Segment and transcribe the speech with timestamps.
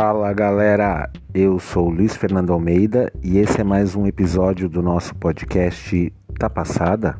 [0.00, 5.12] Fala galera, eu sou Luiz Fernando Almeida e esse é mais um episódio do nosso
[5.16, 7.18] podcast Tá Passada.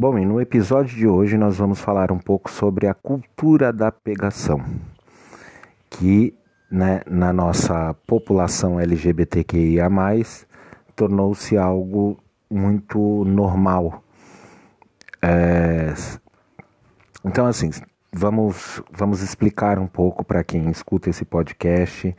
[0.00, 3.92] Bom, e no episódio de hoje nós vamos falar um pouco sobre a cultura da
[3.92, 4.64] pegação,
[5.90, 6.34] que
[6.70, 9.90] né, na nossa população LGBTQIA,
[10.96, 12.16] tornou-se algo
[12.48, 14.02] muito normal.
[15.20, 15.92] É...
[17.22, 17.68] Então, assim,
[18.10, 22.16] vamos, vamos explicar um pouco para quem escuta esse podcast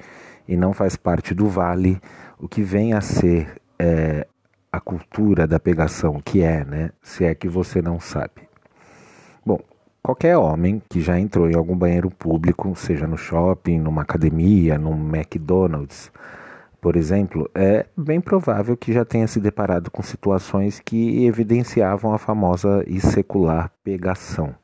[0.47, 1.99] e não faz parte do Vale
[2.37, 4.27] o que vem a ser é,
[4.71, 6.91] a cultura da pegação, que é, né?
[7.01, 8.47] Se é que você não sabe.
[9.45, 9.59] Bom,
[10.01, 14.93] qualquer homem que já entrou em algum banheiro público, seja no shopping, numa academia, num
[15.13, 16.09] McDonald's,
[16.79, 22.17] por exemplo, é bem provável que já tenha se deparado com situações que evidenciavam a
[22.17, 24.55] famosa e secular pegação,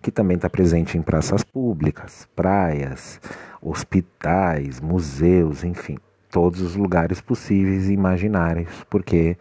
[0.00, 3.20] que também está presente em praças públicas, praias,
[3.60, 5.98] hospitais, museus, enfim
[6.34, 9.36] todos os lugares possíveis e imaginários, porque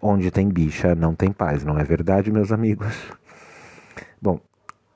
[0.00, 2.96] onde tem bicha não tem paz, não é verdade, meus amigos?
[4.22, 4.40] Bom,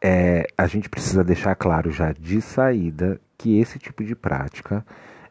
[0.01, 4.83] é, a gente precisa deixar claro já de saída que esse tipo de prática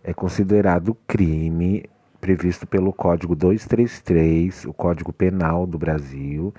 [0.04, 1.90] é considerado crime
[2.22, 6.54] previsto pelo Código 233, o Código Penal do Brasil,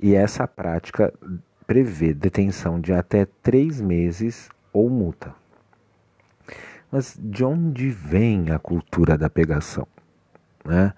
[0.00, 1.12] e essa prática
[1.66, 5.43] prevê detenção de até três meses ou multa.
[6.94, 9.84] Mas de onde vem a cultura da pegação?
[10.64, 10.94] Né?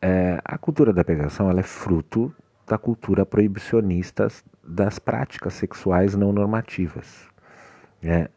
[0.00, 2.34] É, a cultura da pegação ela é fruto
[2.66, 4.28] da cultura proibicionista
[4.66, 7.28] das práticas sexuais não normativas.
[8.00, 8.28] Né?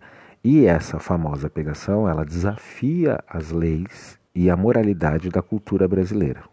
[0.44, 6.44] E essa famosa pegação ela desafia as leis e a moralidade da cultura brasileira.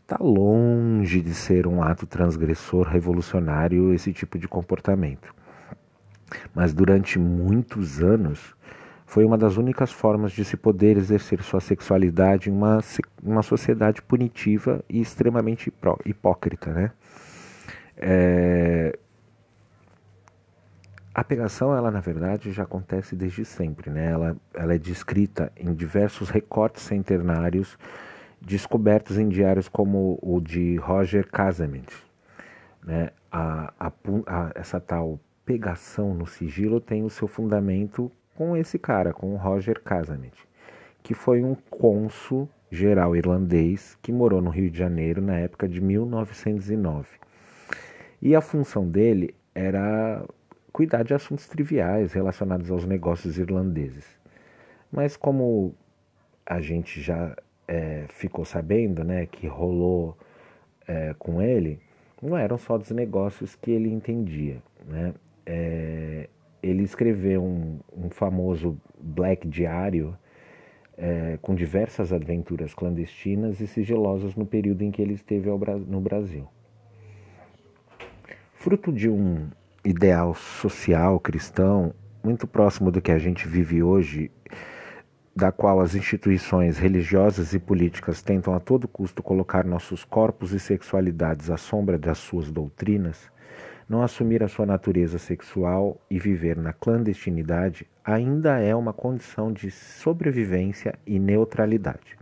[0.00, 5.34] Está longe de ser um ato transgressor revolucionário esse tipo de comportamento.
[6.54, 8.53] Mas durante muitos anos
[9.14, 12.80] foi uma das únicas formas de se poder exercer sua sexualidade em uma,
[13.22, 15.72] uma sociedade punitiva e extremamente
[16.04, 16.72] hipócrita.
[16.72, 16.90] Né?
[17.96, 18.98] É...
[21.14, 23.88] A pegação, ela na verdade já acontece desde sempre.
[23.88, 24.10] Né?
[24.10, 27.78] Ela, ela é descrita em diversos recortes centenários
[28.40, 31.86] descobertos em diários como o de Roger Casement.
[32.84, 33.10] Né?
[33.30, 33.92] A, a,
[34.26, 39.36] a, essa tal pegação no sigilo tem o seu fundamento com esse cara, com o
[39.36, 40.36] Roger Casanet,
[41.02, 45.80] que foi um cônsul geral irlandês que morou no Rio de Janeiro na época de
[45.80, 47.08] 1909.
[48.20, 50.24] E a função dele era
[50.72, 54.06] cuidar de assuntos triviais relacionados aos negócios irlandeses.
[54.90, 55.74] Mas como
[56.44, 57.36] a gente já
[57.68, 60.16] é, ficou sabendo né, que rolou
[60.86, 61.78] é, com ele,
[62.20, 64.62] não eram só dos negócios que ele entendia.
[64.86, 65.14] Né?
[65.46, 66.28] É,
[66.84, 70.16] escreveu um, um famoso Black Diário
[70.96, 75.48] é, com diversas aventuras clandestinas e sigilosas no período em que ele esteve
[75.86, 76.46] no Brasil.
[78.54, 79.48] Fruto de um
[79.84, 84.30] ideal social cristão muito próximo do que a gente vive hoje,
[85.36, 90.60] da qual as instituições religiosas e políticas tentam a todo custo colocar nossos corpos e
[90.60, 93.30] sexualidades à sombra das suas doutrinas,
[93.88, 99.70] não assumir a sua natureza sexual e viver na clandestinidade ainda é uma condição de
[99.70, 102.16] sobrevivência e neutralidade,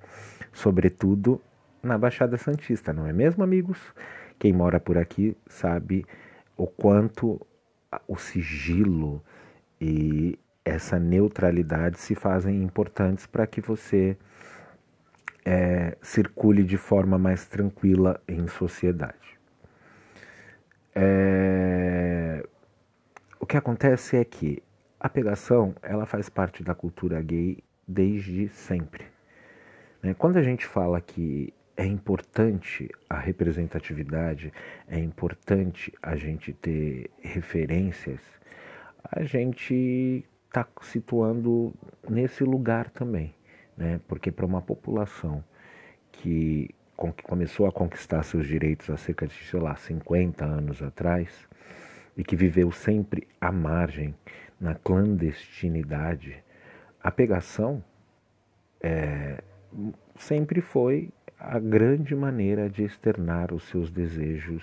[0.53, 1.41] sobretudo
[1.83, 3.79] na Baixada Santista, não é mesmo, amigos?
[4.39, 6.07] Quem mora por aqui sabe
[6.57, 7.45] o quanto
[8.07, 9.23] o sigilo
[9.81, 14.17] e essa neutralidade se fazem importantes para que você
[15.45, 19.42] é, circule de forma mais tranquila em sociedade.
[20.95, 22.45] É...
[23.41, 24.63] O que acontece é que
[24.99, 29.05] a pegação ela faz parte da cultura gay desde sempre.
[30.03, 30.15] Né?
[30.15, 34.53] Quando a gente fala que é importante a representatividade,
[34.87, 38.21] é importante a gente ter referências,
[39.03, 41.73] a gente está situando
[42.09, 43.35] nesse lugar também,
[43.77, 44.01] né?
[44.07, 45.43] Porque para uma população
[46.13, 46.75] que, que
[47.23, 51.49] começou a conquistar seus direitos há cerca de, sei lá, 50 anos atrás
[52.17, 54.15] e que viveu sempre à margem,
[54.61, 56.37] na clandestinidade,
[57.03, 57.83] a pegação
[58.81, 59.43] é,
[60.17, 64.63] sempre foi a grande maneira de externar os seus desejos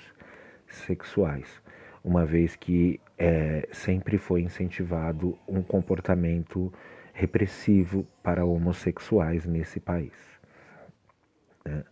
[0.67, 1.61] sexuais,
[2.03, 6.71] uma vez que é, sempre foi incentivado um comportamento
[7.13, 10.13] repressivo para homossexuais nesse país.
[11.65, 11.83] É,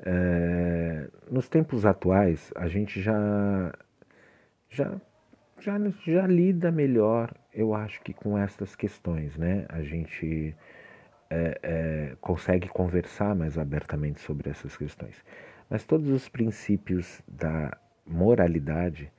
[0.00, 3.72] é, nos tempos atuais, a gente já,
[4.68, 5.00] já,
[5.58, 9.64] já, já lida melhor, eu acho que com estas questões, né?
[9.68, 10.54] A gente
[11.30, 15.24] é, é, consegue conversar mais abertamente sobre essas questões.
[15.68, 17.76] Mas todos os princípios da
[18.06, 19.10] moralidade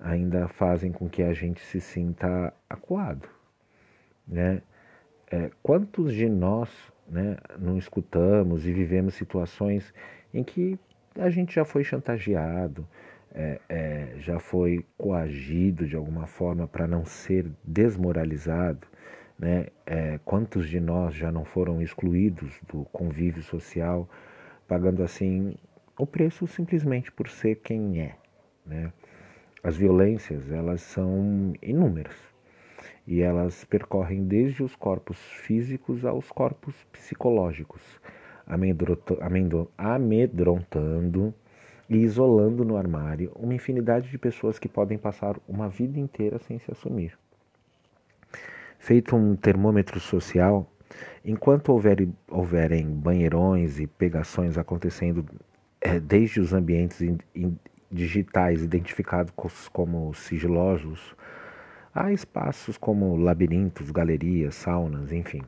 [0.00, 3.28] ainda fazem com que a gente se sinta acuado.
[4.26, 4.60] Né?
[5.62, 6.68] Quantos de nós
[7.08, 9.92] né, não escutamos e vivemos situações
[10.32, 10.78] em que
[11.18, 12.86] a gente já foi chantageado,
[13.34, 18.86] é, é, já foi coagido de alguma forma para não ser desmoralizado,
[19.38, 19.66] né?
[19.86, 24.08] É, quantos de nós já não foram excluídos do convívio social,
[24.68, 25.56] pagando assim
[25.98, 28.16] o preço simplesmente por ser quem é?
[28.64, 28.92] Né?
[29.62, 32.31] As violências elas são inúmeras
[33.06, 37.82] e elas percorrem desde os corpos físicos aos corpos psicológicos,
[39.76, 41.34] amedrontando
[41.88, 46.58] e isolando no armário uma infinidade de pessoas que podem passar uma vida inteira sem
[46.58, 47.18] se assumir.
[48.78, 50.66] Feito um termômetro social,
[51.24, 55.24] enquanto houver, houverem banheirões e pegações acontecendo
[55.80, 57.56] é, desde os ambientes in, in,
[57.90, 59.32] digitais identificados
[59.68, 61.14] como sigilosos,
[61.94, 65.42] há espaços como labirintos, galerias, saunas, enfim.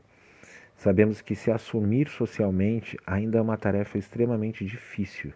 [0.77, 5.31] Sabemos que se assumir socialmente ainda é uma tarefa extremamente difícil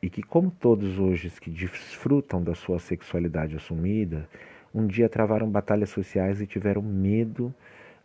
[0.00, 4.28] e que, como todos hoje que desfrutam da sua sexualidade assumida,
[4.72, 7.52] um dia travaram batalhas sociais e tiveram medo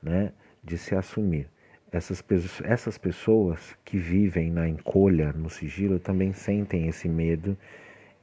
[0.02, 0.32] né,
[0.64, 1.48] de se assumir.
[1.92, 2.24] Essas,
[2.64, 7.56] essas pessoas que vivem na encolha, no sigilo, também sentem esse medo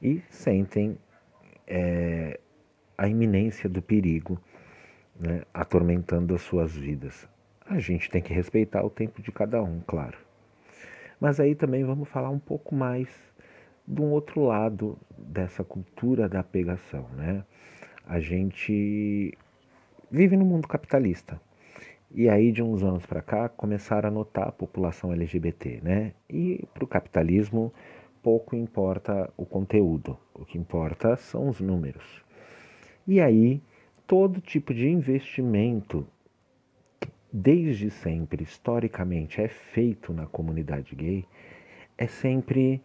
[0.01, 0.97] e sentem
[1.65, 2.37] é,
[3.01, 4.39] a iminência do perigo
[5.19, 7.27] né, atormentando as suas vidas.
[7.65, 10.17] A gente tem que respeitar o tempo de cada um, claro.
[11.19, 13.07] Mas aí também vamos falar um pouco mais
[13.87, 17.43] de um outro lado dessa cultura da pegação, né?
[18.05, 19.37] a gente
[20.11, 21.39] vive no mundo capitalista.
[22.13, 26.13] E aí, de uns anos para cá, começaram a notar a população LGBT, né?
[26.29, 27.73] E para o capitalismo,
[28.21, 32.21] pouco importa o conteúdo, o que importa são os números.
[33.07, 33.61] E aí,
[34.05, 36.05] todo tipo de investimento,
[37.31, 41.25] desde sempre, historicamente, é feito na comunidade gay,
[41.97, 42.81] é sempre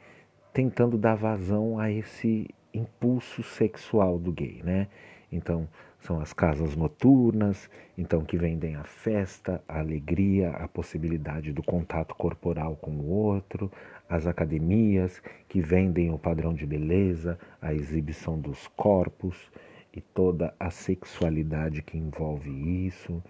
[0.52, 4.88] tentando dar vazão a esse impulso sexual do gay, né?
[5.30, 5.68] Então,
[5.98, 7.68] são as casas noturnas,
[7.98, 13.70] então que vendem a festa, a alegria, a possibilidade do contato corporal com o outro,
[14.08, 19.50] as academias que vendem o padrão de beleza, a exibição dos corpos
[19.96, 22.50] e toda a sexualidade que envolve
[22.86, 23.22] isso,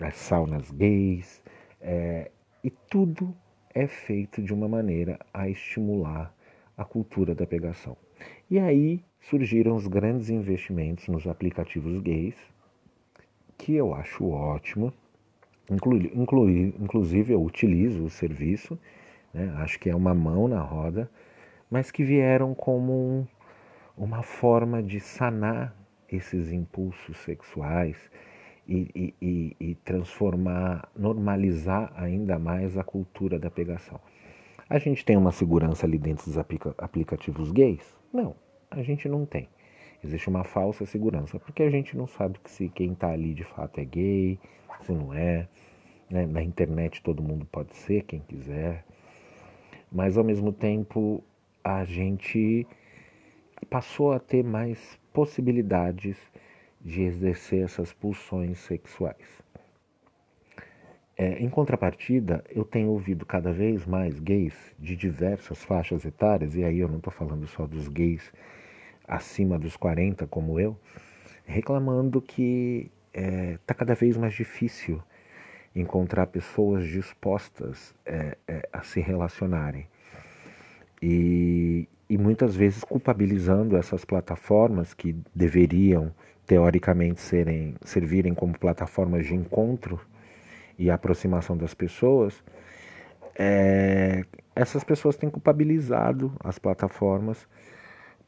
[0.00, 1.42] as saunas gays,
[1.82, 2.30] é,
[2.64, 3.36] e tudo
[3.74, 6.34] é feito de uma maneira a estimular
[6.76, 7.94] a cultura da pegação.
[8.50, 12.36] E aí surgiram os grandes investimentos nos aplicativos gays,
[13.58, 14.92] que eu acho ótimo.
[15.70, 18.78] Inclui, inclui, inclusive eu utilizo o serviço,
[19.34, 19.52] né?
[19.58, 21.10] acho que é uma mão na roda,
[21.70, 23.26] mas que vieram como um,
[23.94, 25.76] uma forma de sanar
[26.10, 27.96] esses impulsos sexuais
[28.66, 33.98] e, e, e, transformar, normalizar ainda mais a cultura da pegação.
[34.68, 37.96] A gente tem uma segurança ali dentro dos aplica aplicativos gays?
[38.12, 38.36] Não,
[38.70, 39.48] a gente não tem.
[40.04, 43.80] Existe uma falsa segurança, porque a gente não sabe se quem está ali de fato
[43.80, 44.38] é gay,
[44.82, 45.48] se não é.
[46.10, 46.26] Né?
[46.26, 48.84] Na internet todo mundo pode ser quem quiser.
[49.90, 51.24] Mas ao mesmo tempo
[51.64, 52.66] a gente
[53.66, 56.16] passou a ter mais possibilidades
[56.80, 59.26] de exercer essas pulsões sexuais.
[61.16, 66.62] É, em contrapartida, eu tenho ouvido cada vez mais gays de diversas faixas etárias, e
[66.62, 68.32] aí eu não estou falando só dos gays
[69.06, 70.78] acima dos 40, como eu,
[71.44, 75.02] reclamando que está é, tá cada vez mais difícil
[75.74, 79.88] encontrar pessoas dispostas é, é, a se relacionarem.
[81.02, 86.12] E, e, muitas vezes culpabilizando essas plataformas que deveriam
[86.46, 90.00] teoricamente serem, servirem como plataformas de encontro
[90.78, 92.42] e aproximação das pessoas,
[93.38, 94.24] é,
[94.56, 97.46] essas pessoas têm culpabilizado as plataformas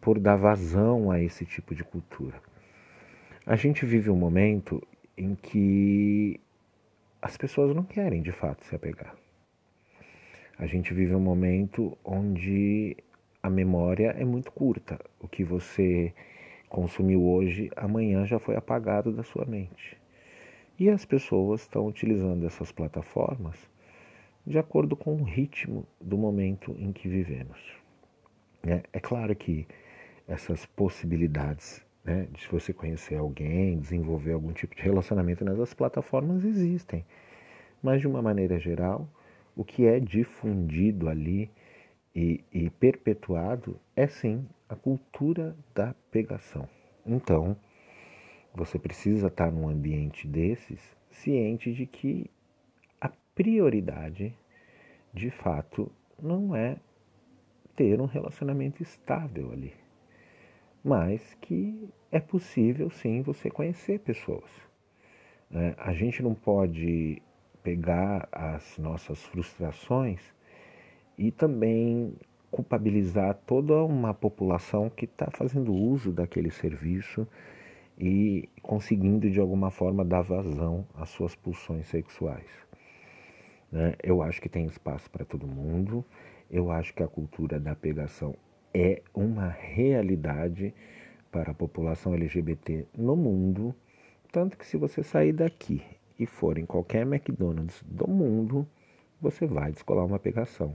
[0.01, 2.41] por dar vazão a esse tipo de cultura.
[3.47, 6.41] A gente vive um momento em que
[7.21, 9.15] as pessoas não querem de fato se apegar.
[10.59, 12.97] A gente vive um momento onde
[13.43, 14.99] a memória é muito curta.
[15.19, 16.13] O que você
[16.69, 19.97] consumiu hoje, amanhã já foi apagado da sua mente.
[20.79, 23.57] E as pessoas estão utilizando essas plataformas
[24.47, 27.59] de acordo com o ritmo do momento em que vivemos.
[28.63, 29.67] É, é claro que
[30.27, 37.05] essas possibilidades né, de você conhecer alguém, desenvolver algum tipo de relacionamento nessas plataformas existem.
[37.83, 39.09] Mas de uma maneira geral,
[39.57, 41.51] o que é difundido ali
[42.15, 46.69] e, e perpetuado é sim a cultura da pegação.
[47.07, 47.57] Então,
[48.55, 52.31] você precisa estar num ambiente desses ciente de que
[53.01, 54.35] a prioridade,
[55.13, 55.91] de fato,
[56.21, 56.77] não é
[57.75, 59.73] ter um relacionamento estável ali,
[60.85, 64.51] mas que é possível sim você conhecer pessoas.
[65.53, 67.23] É, a gente não pode
[67.63, 70.21] pegar as nossas frustrações
[71.21, 72.15] e também
[72.51, 77.29] culpabilizar toda uma população que está fazendo uso daquele serviço
[77.99, 82.49] e conseguindo de alguma forma dar vazão às suas pulsões sexuais.
[83.71, 83.95] Né?
[84.03, 86.03] Eu acho que tem espaço para todo mundo,
[86.51, 88.35] eu acho que a cultura da pegação
[88.73, 90.73] é uma realidade
[91.31, 93.75] para a população LGBT no mundo,
[94.33, 95.83] tanto que se você sair daqui
[96.19, 98.67] e for em qualquer McDonald's do mundo,
[99.21, 100.75] você vai descolar uma pegação.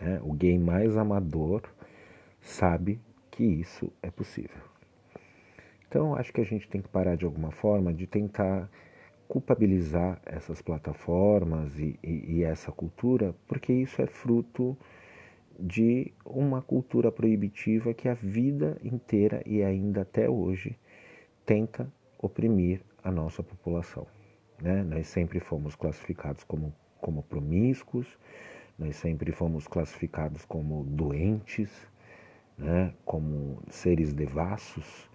[0.00, 0.20] Né?
[0.22, 1.62] O gay mais amador
[2.40, 4.62] sabe que isso é possível.
[5.88, 8.68] Então, acho que a gente tem que parar de alguma forma de tentar
[9.28, 14.76] culpabilizar essas plataformas e, e, e essa cultura, porque isso é fruto
[15.58, 20.76] de uma cultura proibitiva que a vida inteira e ainda até hoje
[21.46, 24.06] tenta oprimir a nossa população.
[24.60, 24.82] Né?
[24.82, 28.06] Nós sempre fomos classificados como, como promíscuos,
[28.78, 31.70] nós sempre fomos classificados como doentes,
[32.58, 32.92] né?
[33.04, 35.08] como seres devassos.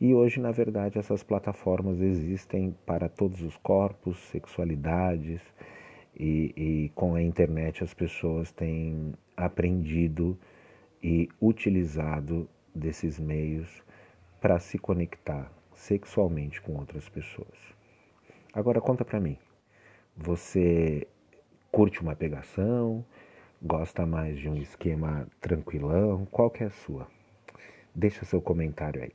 [0.00, 5.40] E hoje, na verdade, essas plataformas existem para todos os corpos, sexualidades,
[6.18, 10.38] e, e com a internet as pessoas têm aprendido
[11.02, 13.82] e utilizado desses meios
[14.40, 17.58] para se conectar sexualmente com outras pessoas.
[18.52, 19.38] Agora conta para mim,
[20.16, 21.06] você
[21.72, 23.02] curte uma pegação?
[23.60, 26.26] Gosta mais de um esquema tranquilão?
[26.30, 27.06] Qual que é a sua?
[27.94, 29.12] Deixa seu comentário aí.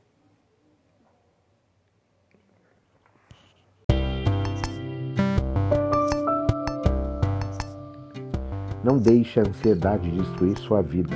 [8.82, 11.14] Não deixe a ansiedade destruir sua vida.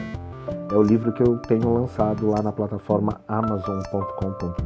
[0.70, 4.62] É o livro que eu tenho lançado lá na plataforma amazon.com.br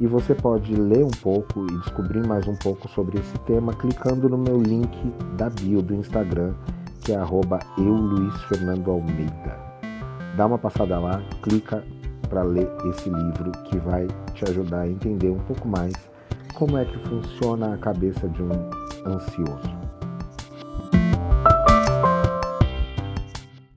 [0.00, 4.28] e você pode ler um pouco e descobrir mais um pouco sobre esse tema clicando
[4.28, 4.90] no meu link
[5.36, 6.54] da bio do Instagram,
[7.00, 9.56] que é @eu_luiz_fernando_almeida.
[10.36, 11.84] Dá uma passada lá, clica
[12.28, 15.92] para ler esse livro que vai te ajudar a entender um pouco mais
[16.54, 18.50] como é que funciona a cabeça de um
[19.06, 19.83] ansioso.